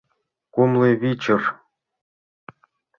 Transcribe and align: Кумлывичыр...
Кумлывичыр... 0.53 1.43